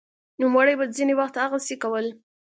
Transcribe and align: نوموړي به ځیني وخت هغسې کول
نوموړي 0.39 0.73
به 0.79 0.85
ځیني 0.95 1.13
وخت 1.17 1.35
هغسې 1.45 1.75
کول 1.83 2.05